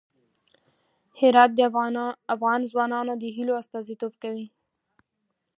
هرات 1.19 1.51
د 1.55 1.59
افغان 2.35 2.59
ځوانانو 2.71 3.13
د 3.17 3.23
هیلو 3.35 3.53
استازیتوب 3.61 4.13
کوي. 4.23 4.47